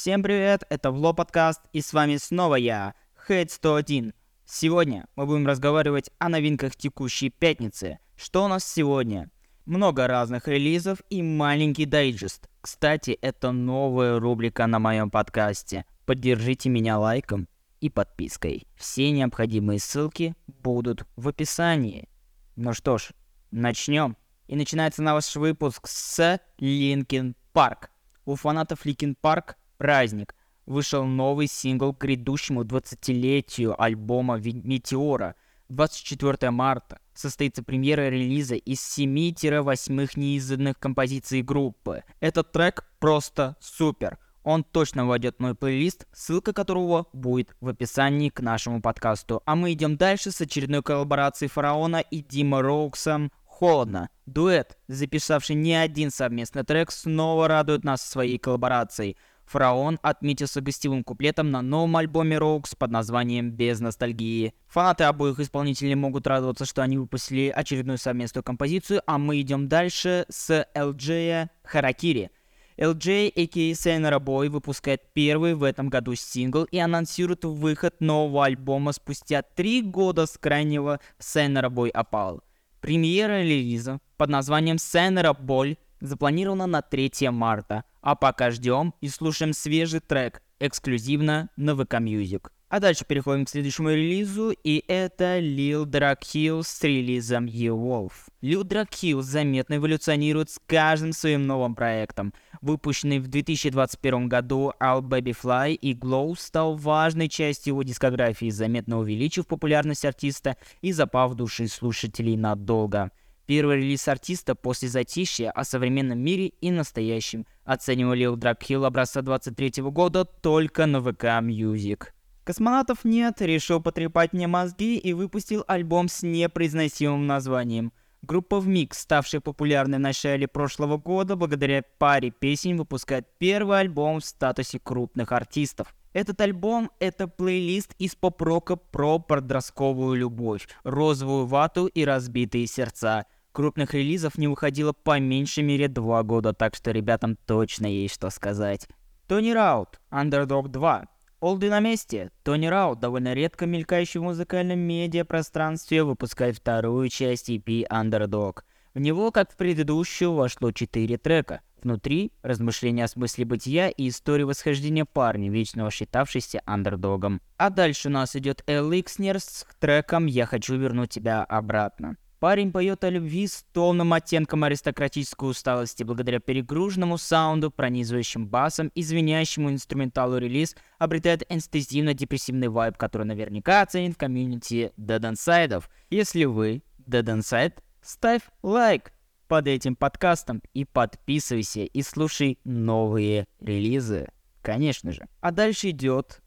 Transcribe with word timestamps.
Всем 0.00 0.22
привет, 0.22 0.62
это 0.70 0.92
Вло 0.92 1.12
подкаст, 1.12 1.60
и 1.74 1.82
с 1.82 1.92
вами 1.92 2.16
снова 2.16 2.54
я, 2.54 2.94
Hate 3.28 3.50
101. 3.50 4.14
Сегодня 4.46 5.04
мы 5.14 5.26
будем 5.26 5.46
разговаривать 5.46 6.08
о 6.16 6.30
новинках 6.30 6.74
текущей 6.74 7.28
пятницы. 7.28 7.98
Что 8.16 8.46
у 8.46 8.48
нас 8.48 8.64
сегодня? 8.64 9.28
Много 9.66 10.06
разных 10.06 10.48
релизов 10.48 11.02
и 11.10 11.22
маленький 11.22 11.84
дайджест. 11.84 12.48
Кстати, 12.62 13.10
это 13.20 13.52
новая 13.52 14.18
рубрика 14.18 14.66
на 14.66 14.78
моем 14.78 15.10
подкасте. 15.10 15.84
Поддержите 16.06 16.70
меня 16.70 16.98
лайком 16.98 17.46
и 17.82 17.90
подпиской. 17.90 18.66
Все 18.76 19.10
необходимые 19.10 19.80
ссылки 19.80 20.34
будут 20.46 21.04
в 21.16 21.28
описании. 21.28 22.08
Ну 22.56 22.72
что 22.72 22.96
ж, 22.96 23.10
начнем. 23.50 24.16
И 24.46 24.56
начинается 24.56 25.02
наш 25.02 25.36
выпуск 25.36 25.86
с 25.86 26.40
Linkin 26.56 27.36
Park. 27.52 27.90
У 28.24 28.34
фанатов 28.34 28.86
Linkin 28.86 29.14
Park 29.20 29.58
праздник. 29.80 30.34
Вышел 30.66 31.04
новый 31.06 31.46
сингл 31.46 31.94
к 31.94 32.02
грядущему 32.02 32.64
20-летию 32.64 33.82
альбома 33.82 34.36
«Meteora». 34.36 35.36
24 35.70 36.50
марта 36.50 36.98
состоится 37.14 37.62
премьера 37.62 38.10
релиза 38.10 38.56
из 38.56 38.78
7-8 38.98 40.10
неизданных 40.16 40.78
композиций 40.78 41.40
группы. 41.40 42.04
Этот 42.20 42.52
трек 42.52 42.84
просто 42.98 43.56
супер. 43.60 44.18
Он 44.42 44.64
точно 44.64 45.06
войдет 45.06 45.36
в 45.38 45.40
мой 45.40 45.54
плейлист, 45.54 46.06
ссылка 46.12 46.52
которого 46.52 47.06
будет 47.14 47.56
в 47.60 47.68
описании 47.68 48.28
к 48.28 48.40
нашему 48.40 48.82
подкасту. 48.82 49.42
А 49.46 49.56
мы 49.56 49.72
идем 49.72 49.96
дальше 49.96 50.30
с 50.30 50.42
очередной 50.42 50.82
коллаборацией 50.82 51.48
Фараона 51.48 52.00
и 52.00 52.20
Дима 52.20 52.60
Роуксом 52.60 53.32
«Холодно». 53.44 54.10
Дуэт, 54.26 54.76
записавший 54.88 55.56
не 55.56 55.74
один 55.74 56.10
совместный 56.10 56.64
трек, 56.64 56.90
снова 56.90 57.48
радует 57.48 57.82
нас 57.82 58.02
своей 58.02 58.36
коллаборацией– 58.36 59.16
Фараон 59.50 59.98
отметился 60.02 60.60
гостевым 60.60 61.02
куплетом 61.02 61.50
на 61.50 61.60
новом 61.60 61.96
альбоме 61.96 62.38
Роукс 62.38 62.76
под 62.76 62.92
названием 62.92 63.50
«Без 63.50 63.80
ностальгии». 63.80 64.54
Фанаты 64.68 65.04
обоих 65.04 65.40
исполнителей 65.40 65.96
могут 65.96 66.28
радоваться, 66.28 66.64
что 66.64 66.82
они 66.82 66.98
выпустили 66.98 67.48
очередную 67.48 67.98
совместную 67.98 68.44
композицию, 68.44 69.02
а 69.06 69.18
мы 69.18 69.40
идем 69.40 69.68
дальше 69.68 70.24
с 70.28 70.64
LJ 70.76 71.48
Харакири. 71.64 72.30
LJ, 72.78 73.32
а.к.а. 73.34 73.74
Сейнера 73.74 74.20
Бой, 74.20 74.48
выпускает 74.48 75.12
первый 75.14 75.54
в 75.54 75.64
этом 75.64 75.88
году 75.88 76.14
сингл 76.14 76.62
и 76.64 76.78
анонсирует 76.78 77.44
выход 77.44 78.00
нового 78.00 78.44
альбома 78.44 78.92
спустя 78.92 79.42
три 79.42 79.82
года 79.82 80.26
с 80.26 80.38
крайнего 80.38 81.00
Сейнера 81.18 81.70
Бой 81.70 81.90
опал. 81.90 82.40
Премьера 82.80 83.42
релиза 83.42 83.98
под 84.16 84.30
названием 84.30 84.78
Сейнера 84.78 85.32
Боль 85.32 85.76
запланирована 86.00 86.66
на 86.66 86.82
3 86.82 87.30
марта, 87.30 87.84
а 88.02 88.14
пока 88.14 88.50
ждем 88.50 88.94
и 89.00 89.08
слушаем 89.08 89.52
свежий 89.52 90.00
трек 90.00 90.42
эксклюзивно 90.60 91.48
на 91.56 91.70
VK 91.70 92.00
Music. 92.00 92.50
А 92.70 92.78
дальше 92.78 93.04
переходим 93.04 93.46
к 93.46 93.50
следующему 93.50 93.90
релизу, 93.90 94.52
и 94.52 94.84
это 94.86 95.40
Lil 95.40 95.86
Drag 95.86 96.20
Hill 96.20 96.62
с 96.62 96.84
релизом 96.84 97.46
You 97.46 97.74
Wolf. 97.74 98.12
Lil 98.42 98.62
Drag 98.62 98.88
Hill 98.88 99.22
заметно 99.22 99.74
эволюционирует 99.74 100.50
с 100.50 100.60
каждым 100.66 101.12
своим 101.12 101.48
новым 101.48 101.74
проектом. 101.74 102.32
Выпущенный 102.60 103.18
в 103.18 103.26
2021 103.26 104.28
году 104.28 104.72
All 104.80 105.00
Baby 105.00 105.36
Fly 105.36 105.74
и 105.74 105.94
Glow 105.94 106.38
стал 106.38 106.76
важной 106.76 107.28
частью 107.28 107.72
его 107.72 107.82
дискографии, 107.82 108.50
заметно 108.50 109.00
увеличив 109.00 109.48
популярность 109.48 110.04
артиста 110.04 110.56
и 110.80 110.92
запав 110.92 111.34
души 111.34 111.66
слушателей 111.66 112.36
надолго. 112.36 113.10
Первый 113.50 113.78
релиз 113.78 114.06
артиста 114.06 114.54
после 114.54 114.88
затишья 114.88 115.50
о 115.50 115.64
современном 115.64 116.20
мире 116.20 116.52
и 116.60 116.70
настоящем 116.70 117.46
оценивал 117.64 118.12
Лил 118.12 118.36
Дракхилл 118.36 118.84
образца 118.84 119.22
23 119.22 119.82
года 119.90 120.24
только 120.24 120.86
на 120.86 121.00
ВК 121.00 121.24
Music. 121.42 122.04
Космонавтов 122.44 123.04
нет, 123.04 123.42
решил 123.42 123.82
потрепать 123.82 124.32
мне 124.32 124.46
мозги 124.46 124.96
и 124.96 125.12
выпустил 125.12 125.64
альбом 125.66 126.08
с 126.08 126.22
непроизносимым 126.22 127.26
названием. 127.26 127.92
Группа 128.22 128.60
ВМИК, 128.60 128.94
ставшая 128.94 129.40
популярной 129.40 129.98
в 129.98 130.02
начале 130.02 130.46
прошлого 130.46 130.96
года, 130.96 131.34
благодаря 131.34 131.82
паре 131.98 132.30
песен 132.30 132.76
выпускает 132.76 133.26
первый 133.38 133.80
альбом 133.80 134.20
в 134.20 134.24
статусе 134.24 134.78
крупных 134.78 135.32
артистов. 135.32 135.92
Этот 136.12 136.40
альбом— 136.40 136.92
это 137.00 137.26
плейлист 137.26 137.96
из 137.98 138.14
поп-рока 138.14 138.76
про 138.76 139.18
подростковую 139.18 140.16
любовь, 140.16 140.68
розовую 140.84 141.46
вату 141.46 141.86
и 141.86 142.04
разбитые 142.04 142.68
сердца— 142.68 143.26
Крупных 143.52 143.94
релизов 143.94 144.38
не 144.38 144.46
выходило 144.46 144.92
по 144.92 145.18
меньшей 145.18 145.64
мере 145.64 145.88
два 145.88 146.22
года, 146.22 146.52
так 146.52 146.76
что 146.76 146.92
ребятам 146.92 147.36
точно 147.46 147.86
есть 147.86 148.14
что 148.14 148.30
сказать. 148.30 148.86
Тони 149.26 149.50
Раут, 149.50 150.00
Underdog 150.10 150.68
2. 150.68 151.06
Олды 151.40 151.70
на 151.70 151.80
месте. 151.80 152.30
Тони 152.44 152.66
Раут, 152.66 153.00
довольно 153.00 153.32
редко 153.32 153.66
мелькающий 153.66 154.20
в 154.20 154.24
музыкальном 154.24 154.78
медиапространстве, 154.78 156.04
выпускает 156.04 156.56
вторую 156.56 157.08
часть 157.08 157.50
EP 157.50 157.86
Underdog. 157.88 158.60
В 158.94 158.98
него, 159.00 159.30
как 159.32 159.52
в 159.52 159.56
предыдущую, 159.56 160.32
вошло 160.32 160.70
четыре 160.70 161.16
трека. 161.16 161.60
Внутри— 161.82 162.32
размышления 162.42 163.04
о 163.04 163.08
смысле 163.08 163.46
бытия 163.46 163.88
и 163.88 164.08
истории 164.08 164.42
восхождения 164.42 165.04
парня, 165.06 165.50
вечного 165.50 165.90
считавшийся 165.90 166.60
андердогом. 166.66 167.40
А 167.56 167.70
дальше 167.70 168.08
у 168.08 168.12
нас 168.12 168.36
идет 168.36 168.62
Эликснер 168.66 169.40
с 169.40 169.66
треком 169.78 170.26
«Я 170.26 170.46
хочу 170.46 170.76
вернуть 170.76 171.10
тебя 171.10 171.42
обратно». 171.42 172.16
Парень 172.40 172.72
поет 172.72 173.04
о 173.04 173.10
любви 173.10 173.46
с 173.46 173.66
томным 173.74 174.14
оттенком 174.14 174.64
аристократической 174.64 175.50
усталости, 175.50 176.04
благодаря 176.04 176.40
перегруженному 176.40 177.18
саунду, 177.18 177.70
пронизывающим 177.70 178.48
басом 178.48 178.90
и 178.94 179.02
звенящему 179.02 179.70
инструменталу 179.70 180.38
релиз 180.38 180.74
обретает 180.98 181.42
инстинктивно-депрессивный 181.52 182.68
вайб, 182.68 182.96
который 182.96 183.26
наверняка 183.26 183.82
оценит 183.82 184.16
комьюнити 184.16 184.90
Inside. 184.96 185.84
Если 186.08 186.46
вы 186.46 186.82
Inside, 187.06 187.74
ставь 188.00 188.40
лайк 188.62 189.12
под 189.46 189.66
этим 189.66 189.94
подкастом 189.94 190.62
и 190.72 190.86
подписывайся 190.86 191.80
и 191.80 192.00
слушай 192.00 192.58
новые 192.64 193.44
релизы, 193.60 194.28
конечно 194.62 195.12
же. 195.12 195.28
А 195.42 195.50
дальше 195.50 195.90
идет 195.90 196.40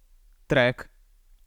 трек 0.47 0.89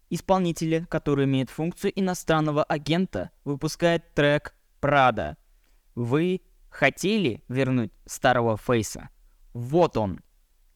Исполнитель, 0.08 0.86
который 0.86 1.24
имеет 1.24 1.50
функцию 1.50 1.92
иностранного 1.98 2.62
агента, 2.62 3.30
выпускает 3.44 4.14
трек 4.14 4.54
«Прада». 4.80 5.36
Вы 5.94 6.42
хотели 6.70 7.42
вернуть 7.48 7.92
старого 8.04 8.56
Фейса? 8.56 9.08
Вот 9.52 9.96
он. 9.96 10.20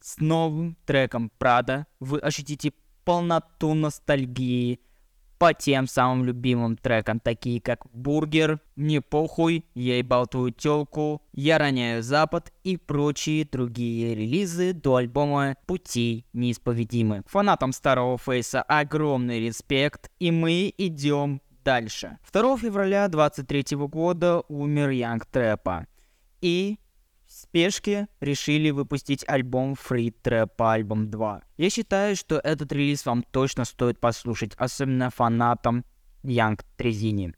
С 0.00 0.18
новым 0.18 0.76
треком 0.86 1.30
«Прада» 1.38 1.86
вы 2.00 2.18
ощутите 2.18 2.72
полноту 3.04 3.74
ностальгии, 3.74 4.80
по 5.40 5.54
тем 5.54 5.86
самым 5.86 6.26
любимым 6.26 6.76
трекам, 6.76 7.18
такие 7.18 7.62
как 7.62 7.86
«Бургер», 7.94 8.60
«Мне 8.76 9.00
похуй», 9.00 9.64
«Я 9.72 9.96
ебал 9.96 10.26
твою 10.26 10.50
тёлку», 10.50 11.22
«Я 11.32 11.56
роняю 11.56 12.02
Запад» 12.02 12.52
и 12.62 12.76
прочие 12.76 13.46
другие 13.50 14.14
релизы 14.14 14.74
до 14.74 14.96
альбома 14.96 15.56
«Пути 15.66 16.26
неисповедимы». 16.34 17.22
Фанатам 17.26 17.72
старого 17.72 18.18
Фейса 18.18 18.60
огромный 18.60 19.40
респект, 19.40 20.10
и 20.18 20.30
мы 20.30 20.74
идем 20.76 21.40
дальше. 21.64 22.18
2 22.30 22.58
февраля 22.58 23.08
23 23.08 23.78
года 23.86 24.42
умер 24.48 24.90
Yung 24.90 25.24
Trappa. 25.24 25.86
И 26.42 26.60
в 26.60 26.78
спешке 27.30 28.08
решили 28.20 28.70
выпустить 28.70 29.24
альбом 29.28 29.74
Free 29.74 30.12
Trappa 30.22 30.56
Album 30.58 31.06
2. 31.06 31.42
Я 31.58 31.70
считаю, 31.70 32.16
что 32.16 32.40
этот 32.42 32.72
релиз 32.72 33.06
вам 33.06 33.22
точно 33.22 33.64
стоит 33.64 34.00
послушать, 34.00 34.54
особенно 34.56 35.10
фанатам 35.10 35.84
Young 36.24 36.60
Трезини. 36.76 37.34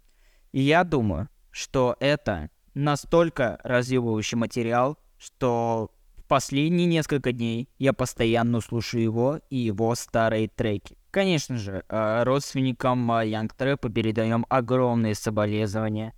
И 0.52 0.62
я 0.62 0.84
думаю, 0.84 1.28
что 1.50 1.96
это 2.00 2.50
настолько 2.74 3.60
развивающий 3.62 4.38
материал, 4.38 4.98
что 5.18 5.90
в 6.16 6.24
последние 6.24 6.86
несколько 6.86 7.32
дней 7.32 7.68
я 7.78 7.92
постоянно 7.92 8.60
слушаю 8.60 9.02
его 9.02 9.40
и 9.50 9.56
его 9.56 9.94
старые 9.94 10.48
треки. 10.48 10.96
Конечно 11.10 11.58
же, 11.58 11.84
э, 11.86 12.22
родственникам 12.22 13.10
Young 13.10 13.50
Trap 13.54 13.92
передаем 13.92 14.46
огромные 14.48 15.14
соболезнования. 15.14 16.14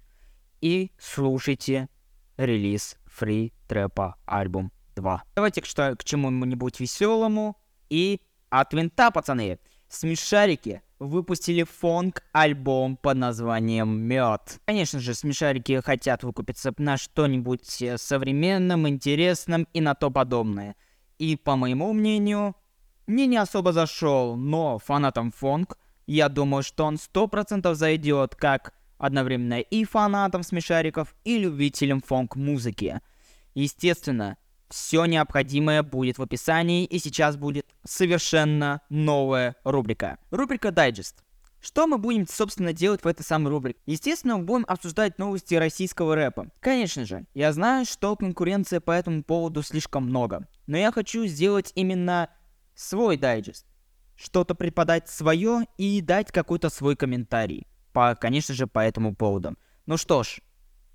И 0.60 0.92
слушайте 0.96 1.88
релиз 2.36 2.96
Free 3.18 3.52
Trap 3.68 4.14
альбом 4.26 4.72
2. 4.96 5.22
Давайте 5.34 5.62
к, 5.62 5.66
что, 5.66 5.96
к 5.96 6.04
чему-нибудь 6.04 6.80
веселому. 6.80 7.56
И 7.90 8.20
от 8.50 8.72
винта, 8.72 9.10
пацаны. 9.10 9.58
Смешарики 9.88 10.82
выпустили 10.98 11.64
фонк-альбом 11.64 12.96
под 12.96 13.16
названием 13.16 14.00
Мед. 14.00 14.60
Конечно 14.64 15.00
же, 15.00 15.14
смешарики 15.14 15.80
хотят 15.80 16.22
выкупиться 16.22 16.72
на 16.78 16.96
что-нибудь 16.96 17.82
э, 17.82 17.98
современном, 17.98 18.88
интересном 18.88 19.68
и 19.72 19.80
на 19.80 19.94
то 19.94 20.10
подобное. 20.10 20.76
И, 21.18 21.36
по 21.36 21.56
моему 21.56 21.92
мнению, 21.92 22.56
мне 23.06 23.26
не 23.26 23.36
особо 23.36 23.72
зашел, 23.72 24.36
но 24.36 24.78
фанатам 24.78 25.30
фонк, 25.30 25.78
я 26.06 26.28
думаю, 26.28 26.62
что 26.62 26.84
он 26.84 26.96
100% 26.96 27.74
зайдет 27.74 28.34
как 28.34 28.74
одновременно 29.04 29.60
и 29.60 29.84
фанатам 29.84 30.42
смешариков, 30.42 31.14
и 31.24 31.38
любителям 31.38 32.00
фонк-музыки. 32.00 33.00
Естественно, 33.54 34.36
Все 34.74 35.04
необходимое 35.04 35.82
будет 35.82 36.18
в 36.18 36.22
описании, 36.22 36.84
и 36.84 36.98
сейчас 36.98 37.36
будет 37.36 37.66
совершенно 37.84 38.80
новая 38.88 39.54
рубрика. 39.62 40.18
Рубрика 40.30 40.72
«Дайджест». 40.72 41.22
Что 41.60 41.86
мы 41.86 41.96
будем, 41.96 42.26
собственно, 42.26 42.72
делать 42.72 43.04
в 43.04 43.06
этой 43.06 43.22
самой 43.22 43.50
рубрике? 43.50 43.78
Естественно, 43.86 44.36
мы 44.36 44.44
будем 44.44 44.64
обсуждать 44.66 45.18
новости 45.18 45.54
российского 45.54 46.14
рэпа. 46.14 46.50
Конечно 46.60 47.06
же, 47.06 47.24
я 47.34 47.52
знаю, 47.52 47.86
что 47.86 48.16
конкуренции 48.16 48.78
по 48.78 48.90
этому 48.90 49.22
поводу 49.22 49.62
слишком 49.62 50.06
много. 50.06 50.48
Но 50.66 50.76
я 50.76 50.92
хочу 50.92 51.24
сделать 51.26 51.70
именно 51.74 52.28
свой 52.74 53.16
дайджест. 53.16 53.66
Что-то 54.16 54.54
преподать 54.54 55.08
свое 55.08 55.66
и 55.78 56.00
дать 56.00 56.32
какой-то 56.32 56.68
свой 56.68 56.96
комментарий. 56.96 57.66
По, 57.94 58.16
конечно 58.16 58.54
же, 58.54 58.66
по 58.66 58.80
этому 58.80 59.14
поводу. 59.14 59.56
Ну 59.86 59.96
что 59.96 60.24
ж, 60.24 60.40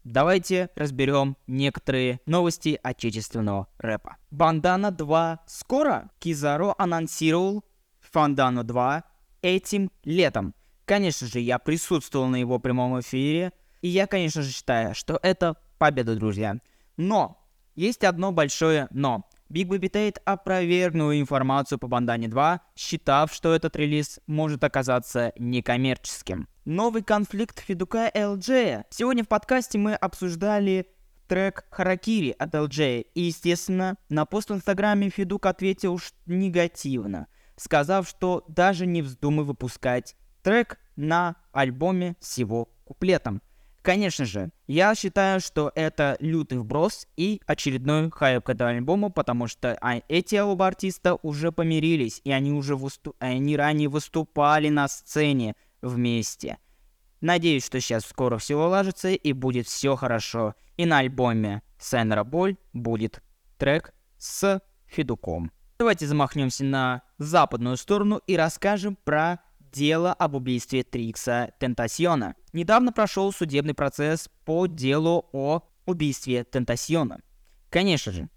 давайте 0.03 0.69
разберем 0.75 1.37
некоторые 1.47 2.19
новости 2.25 2.77
отечественного 2.83 3.69
рэпа. 3.77 4.17
Бандана 4.31 4.91
2 4.91 5.39
скоро. 5.47 6.11
Кизаро 6.19 6.75
анонсировал 6.77 7.63
Фандану 8.01 8.65
2 8.65 9.03
этим 9.41 9.89
летом. 10.03 10.53
Конечно 10.83 11.25
же, 11.25 11.39
я 11.39 11.57
присутствовал 11.57 12.27
на 12.27 12.35
его 12.35 12.59
прямом 12.59 12.99
эфире, 12.99 13.53
и 13.81 13.87
я, 13.87 14.05
конечно 14.05 14.41
же, 14.41 14.51
считаю, 14.51 14.93
что 14.93 15.17
это 15.23 15.55
победа, 15.77 16.17
друзья. 16.17 16.57
Но, 16.97 17.41
есть 17.75 18.03
одно 18.03 18.33
большое 18.33 18.89
но. 18.91 19.23
Big 19.51 19.67
Baby 19.67 19.89
Tate 19.89 20.17
опровергнул 20.25 21.11
информацию 21.11 21.79
по 21.79 21.87
Бандане 21.87 22.27
2, 22.27 22.61
считав, 22.75 23.33
что 23.33 23.53
этот 23.53 23.75
релиз 23.75 24.19
может 24.27 24.63
оказаться 24.63 25.33
некоммерческим. 25.39 26.47
Новый 26.65 27.01
конфликт 27.01 27.59
Федука 27.59 28.11
LJ. 28.13 28.83
Сегодня 28.91 29.23
в 29.23 29.27
подкасте 29.27 29.79
мы 29.79 29.95
обсуждали 29.95 30.87
трек 31.27 31.65
Харакири 31.71 32.35
от 32.37 32.53
LJ, 32.53 33.07
и, 33.15 33.21
естественно, 33.21 33.97
на 34.09 34.25
пост 34.25 34.51
в 34.51 34.53
инстаграме 34.53 35.09
Федук 35.09 35.47
ответил 35.47 35.99
негативно, 36.27 37.25
сказав, 37.55 38.07
что 38.07 38.45
даже 38.47 38.85
не 38.85 39.01
вздумай 39.01 39.45
выпускать 39.45 40.15
трек 40.43 40.77
на 40.95 41.37
альбоме 41.51 42.15
с 42.19 42.37
его 42.37 42.69
куплетом. 42.83 43.41
Конечно 43.89 44.25
же, 44.25 44.51
я 44.67 44.93
считаю, 44.93 45.41
что 45.41 45.71
это 45.73 46.15
лютый 46.19 46.59
вброс 46.59 47.07
и 47.17 47.41
очередной 47.47 48.11
хайп 48.11 48.43
к 48.43 48.49
этому 48.51 48.69
альбому, 48.69 49.09
потому 49.09 49.47
что 49.47 49.75
а, 49.81 49.99
эти 50.07 50.35
оба 50.35 50.67
артиста 50.67 51.15
уже 51.23 51.51
помирились, 51.51 52.21
и 52.23 52.31
они 52.31 52.51
уже 52.51 52.75
выступ... 52.75 53.15
они 53.17 53.57
ранее 53.57 53.89
выступали 53.89 54.69
на 54.69 54.87
сцене 54.87 55.55
вместе. 55.81 56.59
Надеюсь, 57.19 57.65
что 57.65 57.81
сейчас 57.81 58.05
скоро 58.05 58.37
все 58.37 58.63
уложится 58.63 59.09
и 59.09 59.33
будет 59.33 59.65
все 59.65 59.95
хорошо. 59.95 60.53
И 60.77 60.85
на 60.85 60.99
альбоме 60.99 61.63
Сенра 61.79 62.23
Боль 62.23 62.57
будет 62.73 63.23
трек 63.57 63.95
с 64.19 64.61
Федуком. 64.85 65.51
Давайте 65.79 66.05
замахнемся 66.05 66.63
на 66.63 67.01
западную 67.17 67.75
сторону 67.75 68.21
и 68.27 68.37
расскажем 68.37 68.99
про 69.03 69.39
дело 69.71 70.13
об 70.13 70.35
убийстве 70.35 70.83
Трикса 70.83 71.51
Тентасиона. 71.59 72.35
Недавно 72.53 72.91
прошел 72.91 73.31
судебный 73.31 73.73
процесс 73.73 74.29
по 74.45 74.67
делу 74.67 75.29
о 75.31 75.61
убийстве 75.85 76.43
Тентасиона. 76.43 77.21
Конечно 77.69 78.11
же, 78.11 78.29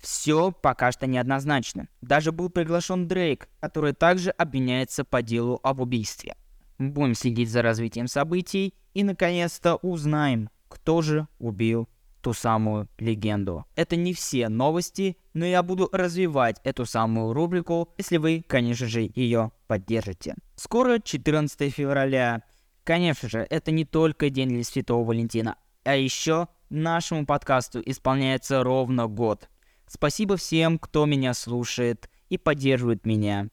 все 0.00 0.50
пока 0.50 0.92
что 0.92 1.06
неоднозначно. 1.06 1.88
Даже 2.00 2.32
был 2.32 2.48
приглашен 2.48 3.06
Дрейк, 3.06 3.48
который 3.60 3.92
также 3.92 4.30
обвиняется 4.30 5.04
по 5.04 5.22
делу 5.22 5.60
об 5.62 5.80
убийстве. 5.80 6.34
Будем 6.78 7.14
следить 7.14 7.50
за 7.50 7.62
развитием 7.62 8.06
событий 8.06 8.74
и 8.94 9.04
наконец-то 9.04 9.76
узнаем, 9.76 10.48
кто 10.68 11.02
же 11.02 11.28
убил 11.38 11.88
ту 12.22 12.32
самую 12.32 12.88
легенду. 12.98 13.64
Это 13.76 13.96
не 13.96 14.12
все 14.14 14.48
новости, 14.48 15.16
но 15.32 15.44
я 15.44 15.62
буду 15.62 15.88
развивать 15.92 16.60
эту 16.64 16.86
самую 16.86 17.32
рубрику, 17.32 17.92
если 17.98 18.16
вы, 18.16 18.44
конечно 18.46 18.86
же, 18.86 19.10
ее 19.14 19.52
поддержите. 19.66 20.34
Скоро 20.62 20.98
14 20.98 21.72
февраля. 21.72 22.42
Конечно 22.84 23.30
же, 23.30 23.46
это 23.48 23.70
не 23.70 23.86
только 23.86 24.28
день 24.28 24.50
для 24.50 24.62
Святого 24.62 25.06
Валентина, 25.06 25.56
а 25.84 25.96
еще 25.96 26.48
нашему 26.68 27.24
подкасту 27.24 27.80
исполняется 27.82 28.62
ровно 28.62 29.06
год. 29.06 29.48
Спасибо 29.86 30.36
всем, 30.36 30.78
кто 30.78 31.06
меня 31.06 31.32
слушает 31.32 32.10
и 32.28 32.36
поддерживает 32.36 33.06
меня. 33.06 33.48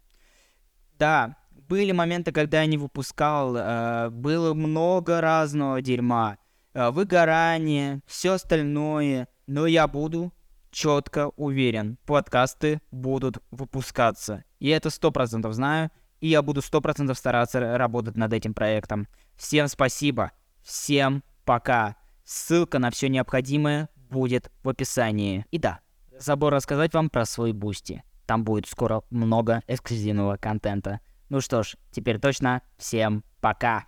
Да, 0.99 1.37
были 1.69 1.93
моменты, 1.93 2.33
когда 2.33 2.59
я 2.59 2.65
не 2.65 2.77
выпускал, 2.77 3.55
э, 3.55 4.09
было 4.09 4.53
много 4.53 5.21
разного 5.21 5.81
дерьма. 5.81 6.39
Э, 6.73 6.89
выгорание, 6.89 8.01
все 8.05 8.33
остальное. 8.33 9.29
Но 9.45 9.65
я 9.65 9.87
буду 9.87 10.33
четко 10.71 11.31
уверен, 11.37 11.97
подкасты 12.05 12.81
будут 12.91 13.37
выпускаться. 13.49 14.43
И 14.59 14.67
это 14.67 14.89
сто 14.89 15.09
процентов 15.09 15.53
знаю, 15.53 15.89
и 16.19 16.27
я 16.27 16.41
буду 16.41 16.61
сто 16.61 16.81
процентов 16.81 17.17
стараться 17.17 17.77
работать 17.77 18.15
над 18.15 18.33
этим 18.33 18.53
проектом. 18.53 19.07
Всем 19.35 19.67
спасибо, 19.67 20.31
всем 20.63 21.23
пока. 21.45 21.95
Ссылка 22.23 22.79
на 22.79 22.91
все 22.91 23.07
необходимое 23.07 23.89
будет 24.09 24.51
в 24.63 24.69
описании. 24.69 25.45
И 25.51 25.57
да, 25.59 25.79
забыл 26.19 26.49
рассказать 26.49 26.93
вам 26.93 27.09
про 27.09 27.25
свой 27.25 27.53
Boosty. 27.53 28.03
Там 28.25 28.43
будет 28.43 28.67
скоро 28.67 29.03
много 29.09 29.61
эксклюзивного 29.67 30.35
контента. 30.35 30.99
Ну 31.29 31.39
что 31.39 31.63
ж, 31.63 31.75
теперь 31.91 32.19
точно 32.19 32.61
всем 32.77 33.23
пока. 33.39 33.85